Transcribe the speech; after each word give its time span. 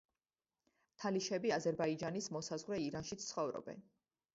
თალიშები 1.03 1.53
აზერბაიჯანის 1.59 2.33
მოსაზღვრე 2.39 2.85
ირანშიც 2.91 3.33
ცხოვრობენ. 3.33 3.91